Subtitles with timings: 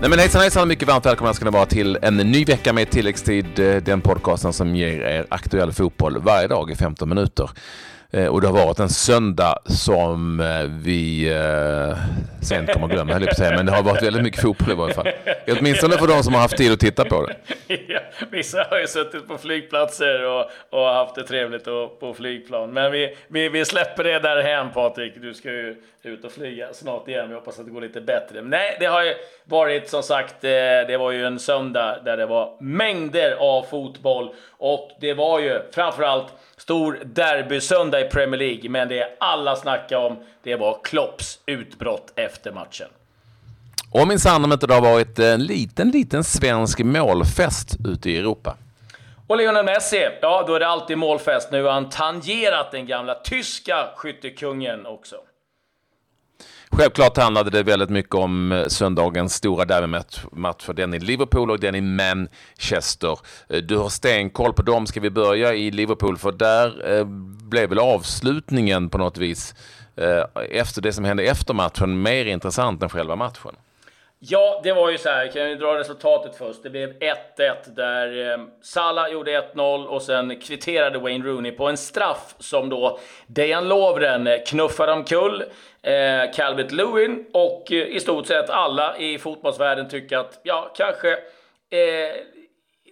[0.00, 2.90] Nej men hejsan hejsan, mycket varmt välkomna ska ni vara till en ny vecka med
[2.90, 3.58] tilläggstid.
[3.58, 7.50] Eh, den podcasten som ger er aktuell fotboll varje dag i 15 minuter.
[8.12, 11.96] Eh, och det har varit en söndag som eh, vi eh,
[12.42, 13.56] sent kommer att glömma, höll jag på att säga.
[13.56, 15.08] Men det har varit väldigt mycket fotboll i varje fall.
[15.58, 17.36] Åtminstone för de som har haft tid att titta på det.
[17.88, 18.00] Ja,
[18.30, 22.72] vissa har ju suttit på flygplatser och, och haft det trevligt och, på flygplan.
[22.72, 25.12] Men vi, vi, vi släpper det därhän Patrik.
[25.22, 27.28] Du ska ju ut och flyga snart igen.
[27.28, 28.42] Vi hoppas att det går lite bättre.
[28.42, 30.50] Men nej, det har ju varit som sagt, eh,
[30.88, 34.34] det var ju en söndag där det var mängder av fotboll.
[34.50, 40.16] Och det var ju framförallt stor derbysöndag i Premier League, men det alla snackade om,
[40.42, 42.88] det var Klopps utbrott efter matchen.
[43.92, 48.56] Och minsann om inte det har varit en liten, liten svensk målfest ute i Europa.
[49.26, 51.52] Och Lionel Messi, ja då är det alltid målfest.
[51.52, 55.16] Nu har han tangerat den gamla tyska skyttekungen också.
[56.70, 61.60] Självklart handlade det väldigt mycket om eh, söndagens stora derbymatch för den i Liverpool och
[61.60, 63.18] den i Manchester.
[63.48, 64.86] Eh, du har stenkoll på dem.
[64.86, 66.18] Ska vi börja i Liverpool?
[66.18, 67.04] För där eh,
[67.48, 69.54] blev väl avslutningen på något vis
[70.50, 73.54] efter det som hände efter matchen mer intressant än själva matchen.
[74.20, 75.26] Ja, det var ju så här.
[75.26, 76.62] Kan vi dra resultatet först?
[76.62, 77.14] Det blev 1-1
[77.66, 82.98] där eh, Salah gjorde 1-0 och sen kvitterade Wayne Rooney på en straff som då
[83.26, 85.44] Dejan Lovren eh, knuffade omkull
[85.82, 91.12] eh, Calvert Lewin och eh, i stort sett alla i fotbollsvärlden tycker att ja, kanske
[91.12, 92.14] eh,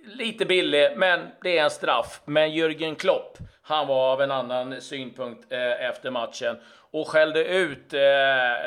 [0.06, 2.20] lite billig, men det är en straff.
[2.24, 6.58] Men Jürgen Klopp, han var av en annan synpunkt eh, efter matchen
[6.90, 7.98] och skällde ut eh,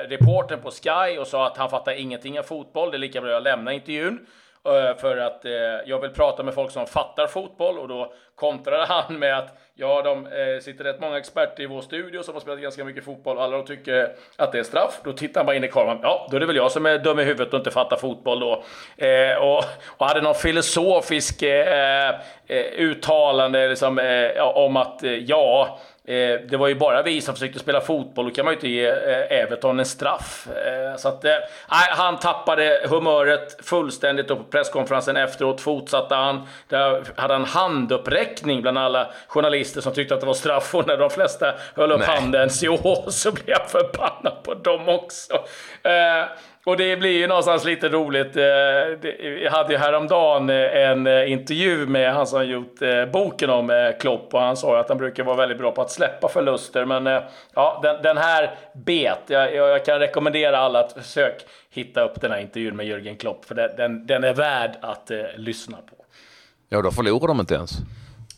[0.08, 2.92] reporten på Sky och sa att han fattar ingenting av fotboll.
[2.92, 4.28] Det är lika bra jag lämnar intervjun.
[4.66, 5.52] Eh, för att eh,
[5.86, 10.02] jag vill prata med folk som fattar fotboll och då kontrade han med att ja,
[10.02, 13.38] de eh, sitter rätt många experter i vår studio som har spelat ganska mycket fotboll
[13.38, 15.00] och alla de tycker att det är straff.
[15.04, 16.00] Då tittar han bara in i kameran.
[16.02, 18.40] Ja, då är det väl jag som är dum i huvudet och inte fattar fotboll
[18.40, 18.64] då.
[18.98, 22.10] Eh, och, och hade någon filosofisk eh,
[22.48, 25.80] eh uttalande liksom, eh, om att eh, ja,
[26.10, 28.68] Eh, det var ju bara vi som försökte spela fotboll, då kan man ju inte
[28.68, 30.48] ge eh, Everton en straff.
[30.48, 31.26] Eh, så att,
[31.68, 36.48] han tappade humöret fullständigt och på presskonferensen efteråt fortsatte han.
[36.68, 40.98] Där hade han handuppräckning bland alla journalister som tyckte att det var straff och när
[40.98, 42.08] de flesta höll upp Nej.
[42.08, 45.34] handen så, så blev jag förbannad på dem också.
[46.66, 48.36] Och det blir ju någonstans lite roligt.
[48.38, 48.44] Eh,
[49.44, 52.80] jag hade ju häromdagen eh, en eh, intervju med han som gjort
[53.14, 55.92] boken om Klopp och han sa ju att han brukar vara väldigt bra på att
[55.92, 56.86] släppa förluster.
[56.86, 57.22] Men
[57.54, 59.20] ja, den, den här bet.
[59.28, 63.46] Jag, jag, kan rekommendera alla att försöka hitta upp den här intervjun med Jürgen Klopp,
[63.46, 65.96] för den, den är värd att eh, lyssna på.
[66.70, 67.72] Ja, då förlorar de inte ens.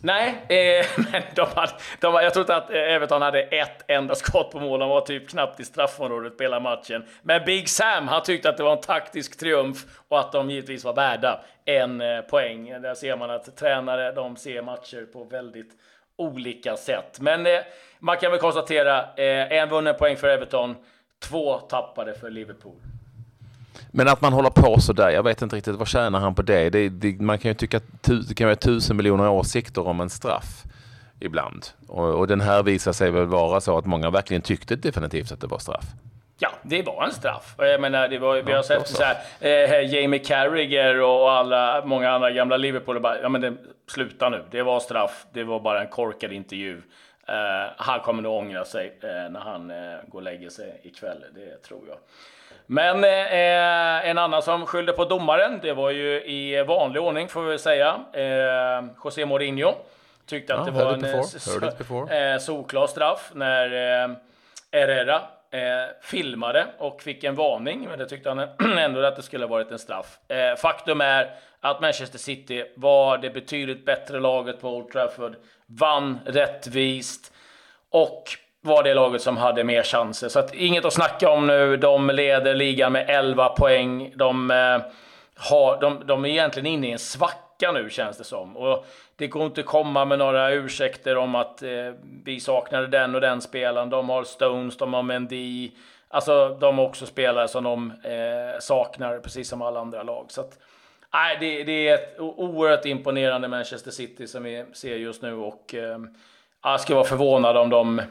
[0.04, 4.16] Nej, eh, men de hade, de, jag tror inte att eh, Everton hade ett enda
[4.16, 4.80] skott på mål.
[4.80, 7.04] De var typ knappt i straffområdet på hela matchen.
[7.22, 10.84] Men Big Sam, han tyckte att det var en taktisk triumf och att de givetvis
[10.84, 12.82] var värda en eh, poäng.
[12.82, 15.72] Där ser man att tränare, de ser matcher på väldigt
[16.16, 17.20] olika sätt.
[17.20, 17.60] Men eh,
[18.00, 20.76] man kan väl konstatera, eh, en vunnen poäng för Everton,
[21.20, 22.76] två tappade för Liverpool.
[23.92, 26.42] Men att man håller på så där, jag vet inte riktigt, vad tjänar han på
[26.42, 26.70] det?
[26.70, 30.10] det, det man kan ju tycka att det kan vara tusen miljoner åsikter om en
[30.10, 30.64] straff
[31.20, 31.68] ibland.
[31.88, 35.42] Och, och, den här visar sig väl vara så att många verkligen tyckte definitivt att
[35.42, 35.86] det var straff.
[36.40, 37.56] Ja, det var en straff.
[37.58, 42.12] Jag menar, det var, vi har sett så här, eh, Jamie Carragher och alla, många
[42.12, 43.54] andra gamla Liverpool bara, ja men det,
[43.88, 46.82] sluta nu, det var straff, det var bara en korkad intervju.
[47.28, 51.26] Eh, han kommer nog ångra sig eh, när han eh, går och lägger sig ikväll,
[51.36, 51.98] det tror jag.
[52.74, 57.42] Men eh, en annan som skyllde på domaren, det var ju i vanlig ordning får
[57.42, 59.74] vi säga, eh, José Mourinho.
[60.26, 63.66] Tyckte att ja, det var en eh, solklar straff när
[64.04, 64.16] eh,
[64.72, 65.16] Herrera
[65.52, 68.40] eh, filmade och fick en varning, men det tyckte han
[68.78, 70.20] ändå att det skulle ha varit en straff.
[70.28, 76.20] Eh, faktum är att Manchester City var det betydligt bättre laget på Old Trafford, vann
[76.26, 77.34] rättvist
[77.90, 78.24] och
[78.62, 80.30] var det laget som hade mer chanser.
[80.30, 81.78] Så att, inget att snacka om nu.
[81.78, 84.14] De leder ligan med 11 poäng.
[84.16, 84.80] De, eh,
[85.36, 88.58] har, de, de är egentligen inne i en svacka nu känns det som.
[88.58, 88.86] Och
[89.16, 91.70] det går inte att komma med några ursäkter om att eh,
[92.24, 93.90] vi saknade den och den spelaren.
[93.90, 95.72] De har Stones, de har Mendy.
[96.08, 100.26] Alltså de har också spelare som de eh, saknar, precis som alla andra lag.
[100.30, 100.60] Så att,
[101.14, 105.34] nej, det, det, är ett oerhört imponerande Manchester City som vi ser just nu.
[105.34, 106.00] Och eh,
[106.64, 108.02] jag skulle vara förvånad om de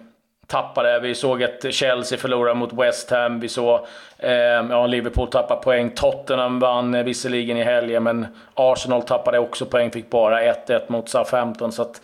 [0.50, 1.00] tappade.
[1.00, 3.40] Vi såg att Chelsea förlorade mot West Ham.
[3.40, 3.86] Vi såg
[4.18, 5.90] eh, ja, Liverpool tappa poäng.
[5.90, 9.90] Tottenham vann eh, visserligen i helgen, men Arsenal tappade också poäng.
[9.90, 11.72] Fick bara 1-1 mot Southampton.
[11.72, 12.02] Så att,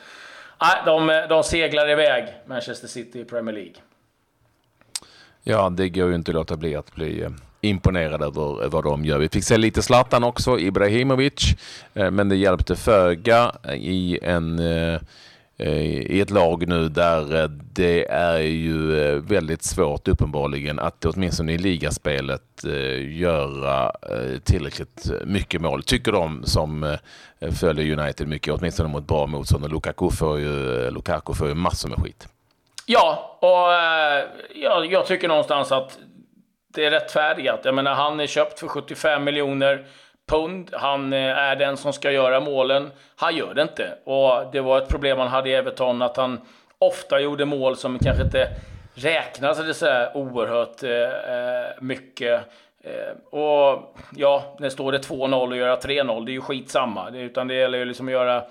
[0.63, 3.75] eh, de, de seglar iväg, Manchester City i Premier League.
[5.49, 8.85] Ja, det går ju inte att låta bli att bli eh, imponerad över eh, vad
[8.85, 9.19] de gör.
[9.19, 11.57] Vi fick se lite Zlatan också, Ibrahimovic,
[11.95, 14.61] eh, men det hjälpte föga i en
[15.59, 21.05] Eh, i ett lag nu där eh, det är ju eh, väldigt svårt uppenbarligen att
[21.05, 22.43] åtminstone i ligaspelet
[23.09, 23.93] göra
[24.45, 26.97] tillräckligt mycket mål, tycker de som
[27.61, 29.65] följer United mycket, åtminstone mot bra motstånd.
[29.65, 32.29] Och Lukaku får ju, Lukaku får ju massor med skit.
[32.87, 33.73] Ja, och
[34.63, 35.99] jag, jag tycker någonstans att
[36.75, 37.61] det är rättfärdigat.
[37.65, 39.87] Jag menar, han är köpt för 75 miljoner
[40.27, 40.71] pund.
[40.73, 42.91] Han eh, är den som ska göra målen.
[43.17, 43.99] Han gör det inte.
[44.05, 46.41] Och det var ett problem han hade i Everton, att han
[46.79, 48.49] ofta gjorde mål som kanske inte
[48.95, 52.41] räknades så oerhört eh, eh mycket.
[52.87, 57.11] Eh, och ja, när står det 2-0 och göra 3-0, det är ju skitsamma.
[57.11, 58.43] Det, utan det gäller ju liksom att göra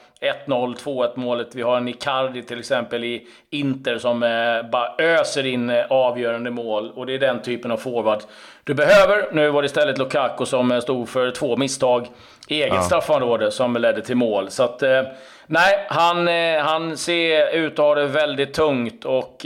[0.47, 1.55] 1-0, 2-1 målet.
[1.55, 6.51] Vi har en Icardi till exempel i Inter som eh, bara öser in eh, avgörande
[6.51, 6.91] mål.
[6.95, 8.19] Och det är den typen av forward
[8.63, 9.27] du behöver.
[9.31, 12.07] Nu var det istället Lukaku som eh, stod för två misstag
[12.47, 12.81] i eget ja.
[12.81, 14.51] straffområde som ledde till mål.
[14.51, 15.03] Så att, eh,
[15.47, 19.05] nej, han, eh, han ser ut att ha det väldigt tungt.
[19.05, 19.45] och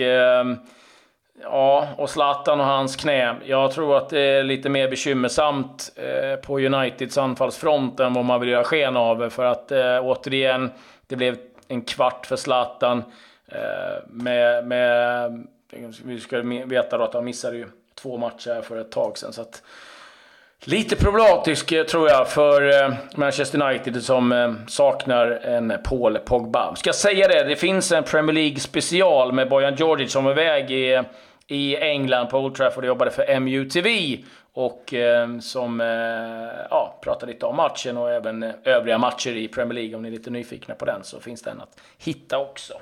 [1.41, 3.35] Ja, och Zlatan och hans knä.
[3.45, 8.39] Jag tror att det är lite mer bekymmersamt eh, på Uniteds anfallsfront än vad man
[8.39, 9.29] vill göra sken av.
[9.29, 10.71] För att eh, återigen,
[11.07, 11.37] det blev
[11.67, 13.03] en kvart för Zlatan.
[13.47, 15.47] Eh, med, med,
[16.05, 19.33] vi ska veta då att han missade ju två matcher för ett tag sedan.
[19.33, 19.61] Så att,
[20.63, 26.75] Lite problematisk eh, tror jag för eh, Manchester United som eh, saknar en Paul Pogba.
[26.75, 30.71] Ska säga det, det finns en Premier League special med Bojan Djordjic som är väg
[30.71, 31.03] i
[31.49, 34.17] i England på Old Trafford och jobbade för MUTV.
[34.53, 35.87] Och eh, som eh,
[36.69, 39.95] ja, pratar lite om matchen och även eh, övriga matcher i Premier League.
[39.95, 42.73] Om ni är lite nyfikna på den så finns den att hitta också.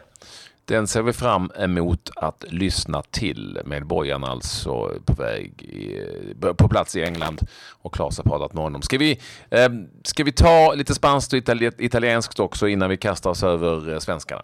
[0.65, 6.01] Den ser vi fram emot att lyssna till medborgarna, alltså på väg i,
[6.43, 7.41] eh, på plats i England
[7.81, 8.81] och Klas har pratat med honom.
[8.81, 9.69] Ska vi, eh,
[10.03, 11.39] ska vi ta lite spanskt och
[11.77, 14.43] italienskt också innan vi kastar oss över eh, svenskarna?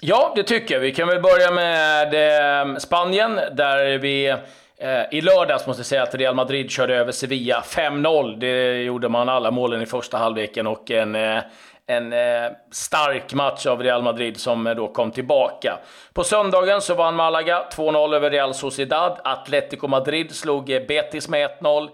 [0.00, 0.80] Ja, det tycker jag.
[0.80, 4.28] Vi kan väl börja med ehm, Spanien, där vi
[4.76, 8.38] eh, i lördags måste jag säga att Real Madrid körde över Sevilla 5-0.
[8.38, 11.42] Det gjorde man alla målen i första halvleken och en eh,
[11.90, 15.78] en eh, stark match av Real Madrid som eh, då kom tillbaka.
[16.12, 19.18] På söndagen så vann Malaga 2-0 över Real Sociedad.
[19.24, 21.88] Atletico Madrid slog eh, Betis med 1-0.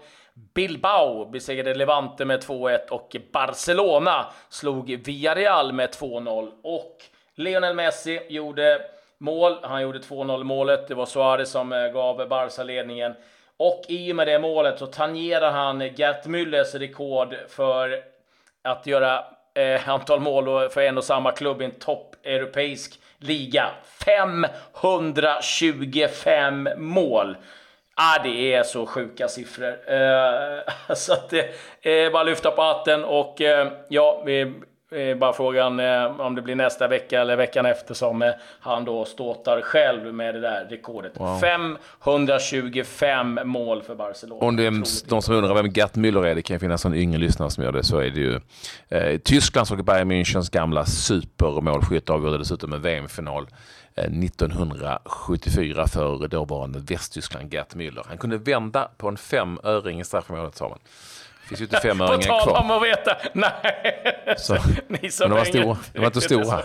[0.55, 6.49] Bilbao besegrade Levante med 2-1 och Barcelona slog Villarreal med 2-0.
[6.63, 6.97] Och
[7.35, 8.81] Lionel Messi gjorde
[9.17, 9.57] mål.
[9.61, 10.87] Han gjorde 2-0 målet.
[10.87, 13.13] Det var Suarez som eh, gav Barca ledningen.
[13.57, 18.03] Och i och med det målet så tangerar han Gert Müllers rekord för
[18.61, 23.69] att göra eh, antal mål för en och samma klubb i en topp europeisk liga.
[24.05, 27.37] 525 mål.
[27.95, 29.93] Ah, det är så sjuka siffror.
[29.93, 30.59] Eh,
[30.95, 31.49] så att det
[31.81, 34.53] är bara att lyfta på hatten och eh, ja, vi
[34.95, 38.85] är bara frågan eh, om det blir nästa vecka eller veckan efter som eh, han
[38.85, 41.11] då ståtar själv med det där rekordet.
[41.15, 41.39] Wow.
[41.39, 44.45] 525 mål för Barcelona.
[44.45, 47.19] Om det är de som undrar vem Gert Müller är, det kan finnas någon yngre
[47.19, 48.39] lyssnare som gör det, så är det ju
[48.89, 53.47] eh, Tysklands och Bayern Münchens gamla supermålskytt avgjorde dessutom en VM-final
[53.97, 58.03] 1974 för dåvarande Västtyskland, Gert Müller.
[58.07, 60.79] Han kunde vända på en femöring i straffområdet, sa man.
[61.47, 62.39] Finns ju inte femöringar kvar.
[62.39, 63.17] På tal om att veta.
[63.33, 64.35] Nej.
[64.37, 64.57] Så.
[64.87, 65.77] Ni som Men de var, stora.
[65.93, 66.61] de var inte stora.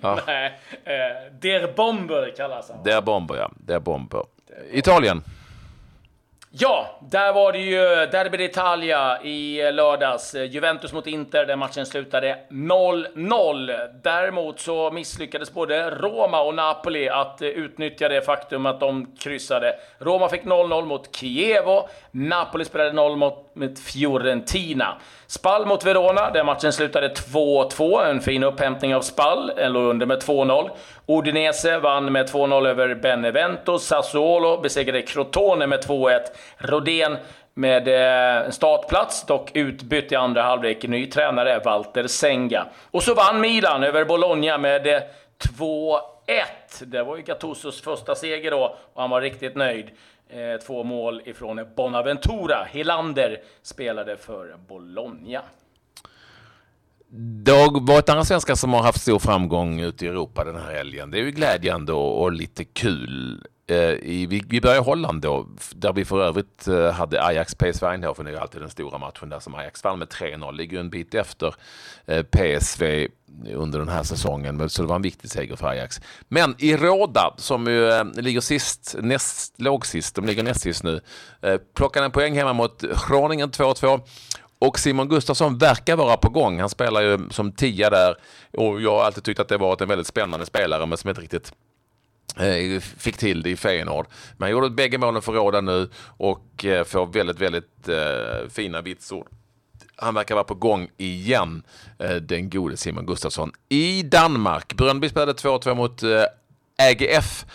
[0.00, 0.18] Ja.
[0.26, 0.58] Nej.
[0.84, 0.92] Eh,
[1.40, 2.84] Der Bomber kallas han.
[2.84, 3.50] Der Bomber, ja.
[3.66, 4.24] Der Bomber.
[4.72, 5.22] Italien.
[6.56, 10.34] Ja, där var det ju Derby d'Italia i lördags.
[10.34, 13.88] Juventus mot Inter, där matchen slutade 0-0.
[14.02, 19.74] Däremot så misslyckades både Roma och Napoli att utnyttja det faktum att de kryssade.
[19.98, 21.88] Roma fick 0-0 mot Chievo.
[22.10, 24.96] Napoli spelade 0 mot, mot Fiorentina.
[25.26, 28.04] Spall mot Verona, där matchen slutade 2-2.
[28.10, 30.70] En fin upphämtning av Spall, den låg under med 2-0.
[31.06, 33.78] Udinese vann med 2-0 över Benevento.
[33.78, 36.20] Sassuolo besegrade Crotone med 2-1.
[36.58, 37.16] Rodén
[37.54, 40.88] med eh, en startplats, dock utbytt i andra halvlek.
[40.88, 42.66] Ny tränare, Walter Senga.
[42.90, 45.02] Och så vann Milan över Bologna med eh,
[45.58, 46.04] 2-1.
[46.86, 49.90] Det var ju Gattusos första seger då, och han var riktigt nöjd.
[50.28, 52.64] Eh, två mål ifrån Bonaventura.
[52.70, 55.40] Helander spelade för Bologna.
[57.16, 60.72] Det har varit andra svenskar som har haft stor framgång ute i Europa den här
[60.72, 61.10] helgen.
[61.10, 63.46] Det är ju glädjande och, och lite kul.
[63.66, 67.54] Eh, i, vi, vi börjar i Holland då, där vi för övrigt eh, hade Ajax
[67.54, 70.80] PSV Eindhoven, det är alltid den stora matchen där som Ajax vann med 3-0, ligger
[70.80, 71.54] en bit efter
[72.06, 73.08] eh, PSV
[73.54, 76.00] under den här säsongen, så det var en viktig seger för Ajax.
[76.28, 81.00] Men i Råda, som ju ligger sist, näst, låg sist, de ligger näst sist nu,
[81.74, 84.00] plockade en poäng hemma mot Groningen 2-2
[84.58, 86.60] och Simon Gustafsson verkar vara på gång.
[86.60, 88.14] Han spelar ju som tia där
[88.52, 91.22] och jag har alltid tyckt att det varit en väldigt spännande spelare men som inte
[91.22, 91.52] riktigt
[92.36, 94.06] Eh, fick till det i Feyenoord.
[94.36, 98.80] Men han gjorde bägge målen för Råda nu och eh, får väldigt, väldigt eh, fina
[98.80, 99.26] vitsord.
[99.96, 101.62] Han verkar vara på gång igen,
[101.98, 103.52] eh, den gode Simon Gustafsson.
[103.68, 106.02] I Danmark, Brönnby spelade 2-2 mot
[106.90, 107.46] AGF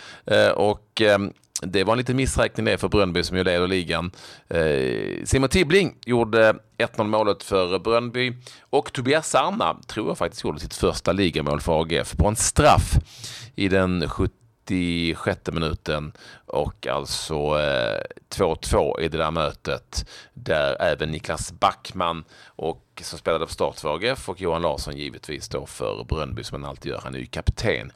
[0.54, 4.10] och ehm, det var en liten missräkning det för Brönnby som ju leder ligan.
[5.24, 8.32] Simon Tibbling gjorde 1-0 målet för Brönnby
[8.70, 12.92] och Tobias Sarna tror jag faktiskt gjorde sitt första ligamål för AGF på en straff
[13.54, 14.08] i den
[14.70, 16.12] 76 minuten
[16.46, 18.02] och alltså eh,
[18.34, 23.94] 2-2 i det där mötet där även Niklas Backman och som spelade på start för
[23.94, 27.00] AGF och Johan Larsson givetvis då för Brönnby som han alltid gör.
[27.04, 27.92] Han är ju kapten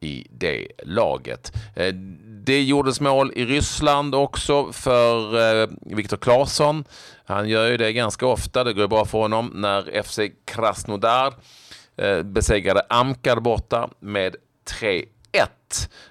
[0.00, 1.52] i det laget.
[1.76, 1.94] Eh,
[2.24, 6.84] det gjordes mål i Ryssland också för eh, Viktor Claesson.
[7.24, 11.34] Han gör ju det ganska ofta, det går bra för honom när FC Krasnodar
[12.22, 14.36] besegrade Amkar borta med
[14.68, 15.50] 3 1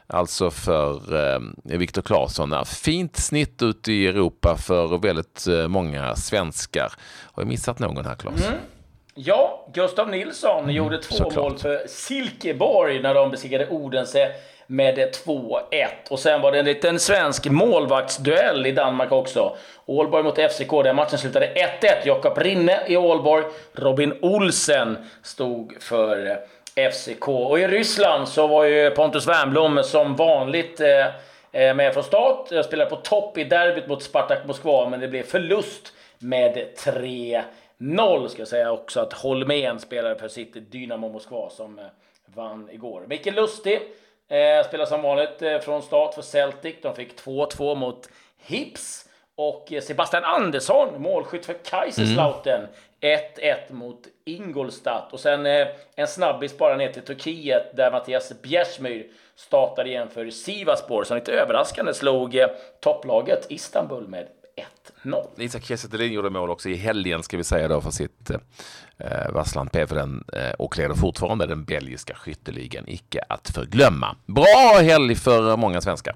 [0.07, 1.39] alltså för eh,
[1.77, 2.65] Viktor Claesson.
[2.65, 6.93] Fint snitt ute i Europa för väldigt eh, många svenskar.
[7.33, 8.47] Har jag missat någon här Claes?
[8.47, 8.59] Mm.
[9.15, 11.35] Ja, Gustav Nilsson mm, gjorde två såklart.
[11.35, 14.31] mål för Silkeborg när de besegrade Odense
[14.67, 15.61] med 2-1.
[16.09, 19.55] Och sen var det en liten svensk målvaktsduell i Danmark också.
[19.85, 21.87] Ålborg mot FCK, den matchen slutade 1-1.
[22.05, 23.43] Jakob Rinne i Ålborg,
[23.73, 26.39] Robin Olsen stod för
[26.91, 27.27] FCK.
[27.27, 31.05] Och i Ryssland så var ju Pontus Wernbloom som vanligt eh,
[31.51, 32.47] eh med från start.
[32.51, 37.43] Jag spelade på topp i derbyt mot Spartak Moskva, men det blev förlust med 3
[37.77, 41.85] 0 ska jag säga också att Holmén spelade för sitt Dynamo Moskva som eh,
[42.25, 43.03] vann igår.
[43.07, 43.81] Micke Lustig
[44.27, 46.75] eh, spelar som vanligt eh, från start för Celtic.
[46.81, 49.06] De fick 2-2 mot Hips.
[49.37, 52.59] Och Sebastian Andersson, målskytt för Kaiserslautern.
[52.59, 52.69] Mm.
[53.01, 55.13] 1-1 mot Ingolstadt.
[55.13, 60.29] Och sen eh, en snabbis bara ner till Turkiet där Mattias Bjärsmyr startade igen för
[60.29, 62.47] Sivaspor som lite överraskande slog eh,
[62.79, 64.27] topplaget Istanbul med
[65.03, 65.25] 1-0.
[65.37, 68.29] Isak Kiese gjorde mål också i helgen ska vi säga då för sitt
[68.97, 74.15] eh, Vassland Pevren eh, och leder fortfarande den belgiska skytteligan, icke att förglömma.
[74.25, 76.15] Bra helg för många svenskar.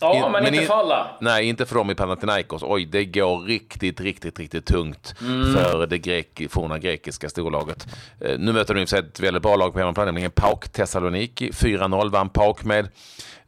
[0.00, 1.10] Ja, men, men inte för alla.
[1.20, 2.62] Nej, inte för dem i Panathinaikos.
[2.62, 5.54] Oj, det går riktigt, riktigt, riktigt tungt mm.
[5.54, 7.86] för det grek, forna grekiska storlaget.
[8.20, 11.50] Eh, nu möter de ett väldigt bra lag på hemmaplan, nämligen PAOK Thessaloniki.
[11.50, 12.88] 4-0 vann PAOK med.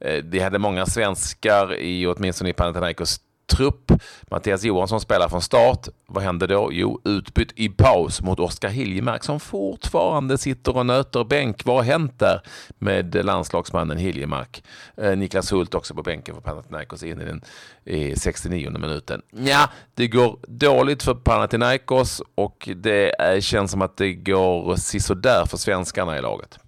[0.00, 3.92] Eh, de hade många svenskar i åtminstone i Panathinaikos trupp.
[4.30, 5.88] Mattias Johansson spelar från start.
[6.06, 6.68] Vad händer då?
[6.72, 11.64] Jo, utbytt i paus mot Oskar Hiljemark som fortfarande sitter och nöter bänk.
[11.64, 12.40] Vad har hänt där
[12.78, 14.62] med landslagsmannen Hiljemark?
[14.96, 17.42] Eh, Niklas Hult också på bänken för Panathinaikos in i den
[17.84, 19.22] i 69 minuten.
[19.30, 25.44] Ja, det går dåligt för Panathinaikos och det eh, känns som att det går sisådär
[25.46, 26.58] för svenskarna i laget.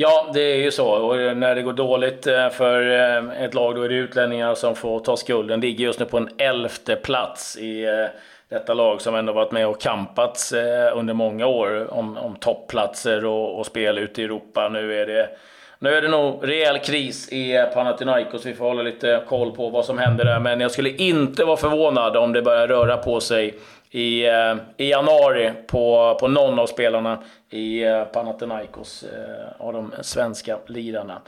[0.00, 0.88] Ja, det är ju så.
[0.88, 4.54] Och eh, när det går dåligt eh, för eh, ett lag, då är det utlänningar
[4.54, 5.60] som får ta skulden.
[5.60, 7.86] Ligger just nu på en elfte plats i
[8.48, 10.52] detta lag som ändå varit med och kampats
[10.94, 14.68] under många år om, om toppplatser och, och spel ute i Europa.
[14.68, 15.28] Nu är det
[15.78, 18.46] nu är det nog rejäl kris i Panathinaikos.
[18.46, 20.40] Vi får hålla lite koll på vad som händer där.
[20.40, 23.54] Men jag skulle inte vara förvånad om det börjar röra på sig
[23.90, 29.92] i, eh, i januari på, på någon av spelarna i eh, Panathinaikos eh, av de
[30.02, 31.20] svenska lirarna.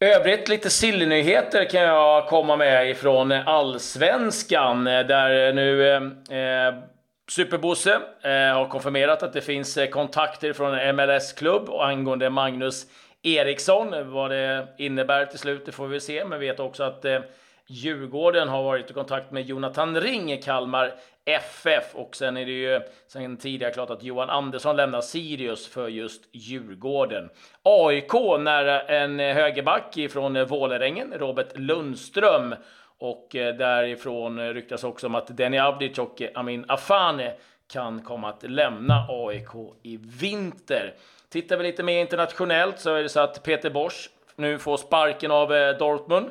[0.00, 6.74] Övrigt lite sillnyheter kan jag komma med ifrån Allsvenskan där nu eh,
[7.30, 12.86] Superbosse eh, har konfirmerat att det finns kontakter från en MLS-klubb angående Magnus
[13.22, 14.12] Eriksson.
[14.12, 16.24] Vad det innebär till slut, det får vi se.
[16.24, 17.20] Men vi vet också att eh,
[17.70, 20.94] Djurgården har varit i kontakt med Jonathan Ring i Kalmar
[21.24, 25.88] FF och sen är det ju sen tidigare klart att Johan Andersson lämnar Sirius för
[25.88, 27.30] just Djurgården.
[27.62, 32.54] AIK nära en högerback från Vålerengen, Robert Lundström.
[32.98, 37.34] Och eh, därifrån ryktas också om att Denny Avdic och Amin Afane
[37.72, 39.50] kan komma att lämna AIK
[39.82, 40.94] i vinter.
[41.28, 45.30] Tittar vi lite mer internationellt så är det så att Peter Bosch nu får sparken
[45.30, 46.30] av eh, Dortmund.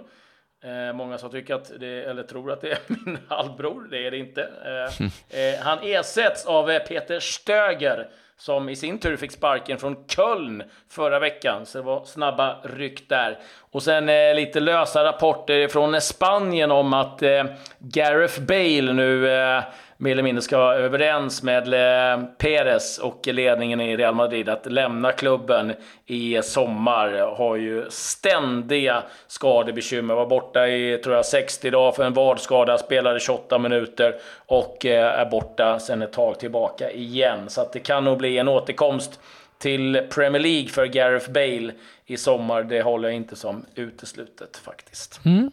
[0.63, 4.11] Eh, många som tycker att det, eller tror att det är min halvbror, det är
[4.11, 4.41] det inte.
[4.41, 10.07] Eh, eh, han ersätts av eh, Peter Stöger som i sin tur fick sparken från
[10.07, 11.65] Köln förra veckan.
[11.65, 13.37] Så det var snabba ryck där.
[13.71, 17.45] Och sen eh, lite lösa rapporter från Spanien om att eh,
[17.79, 19.63] Gareth Bale nu eh,
[19.97, 24.65] mer eller mindre ska vara överens med Pérez Perez och ledningen i Real Madrid att
[24.65, 25.73] lämna klubben
[26.05, 27.35] i sommar.
[27.37, 30.15] Har ju ständiga skadebekymmer.
[30.15, 35.19] Var borta i, tror jag, 60 dagar för en vadskada, spelade 28 minuter och eh,
[35.19, 37.49] är borta sen ett tag tillbaka igen.
[37.49, 39.19] Så att det kan nog bli en återkomst
[39.57, 41.73] till Premier League för Gareth Bale
[42.05, 42.63] i sommar.
[42.63, 45.25] Det håller jag inte som uteslutet faktiskt.
[45.25, 45.51] Mm.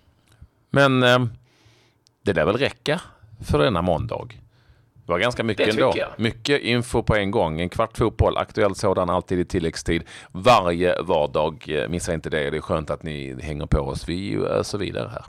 [0.70, 1.18] Men eh,
[2.22, 3.00] det där väl räcka
[3.44, 4.28] för denna måndag.
[5.06, 5.92] Det var ganska mycket ändå.
[5.96, 6.08] Jag.
[6.16, 7.60] Mycket info på en gång.
[7.60, 10.02] En kvart fotboll, aktuell sådan, alltid i tilläggstid.
[10.32, 11.64] Varje vardag.
[11.68, 12.50] Eh, missa inte det.
[12.50, 14.08] Det är skönt att ni hänger på oss.
[14.08, 15.24] Vi öser vidare här.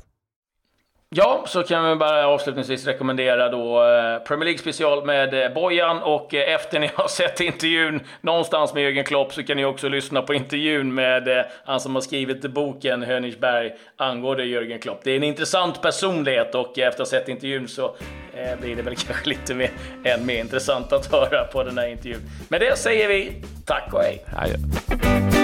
[1.09, 6.01] Ja, så kan vi bara avslutningsvis rekommendera då eh, Premier League special med eh, Bojan
[6.01, 9.89] och eh, efter ni har sett intervjun någonstans med Jürgen Klopp så kan ni också
[9.89, 14.99] lyssna på intervjun med han som har skrivit boken Hönigsberg angående Jürgen Klopp.
[15.03, 17.95] Det är en intressant personlighet och efter att ha sett intervjun så
[18.61, 19.69] blir det väl kanske lite mer,
[20.03, 22.21] än mer intressant att höra på den här intervjun.
[22.49, 24.25] Med det säger vi tack och hej.
[24.37, 25.34] Adjö.